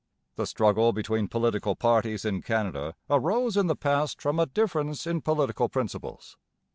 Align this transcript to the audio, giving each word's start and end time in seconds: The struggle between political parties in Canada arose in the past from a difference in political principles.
The 0.35 0.47
struggle 0.47 0.93
between 0.93 1.27
political 1.27 1.75
parties 1.75 2.25
in 2.25 2.41
Canada 2.41 2.95
arose 3.07 3.55
in 3.55 3.67
the 3.67 3.75
past 3.75 4.19
from 4.19 4.39
a 4.39 4.47
difference 4.47 5.05
in 5.05 5.21
political 5.21 5.69
principles. 5.69 6.37